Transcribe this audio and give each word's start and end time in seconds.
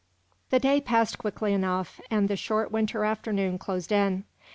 The 0.49 0.57
day 0.57 0.81
passed 0.81 1.19
quickly 1.19 1.53
enough, 1.53 2.01
and 2.09 2.27
the 2.27 2.35
short 2.35 2.71
winter 2.71 3.05
afternoon 3.05 3.59
closed 3.59 3.91
in. 3.91 4.23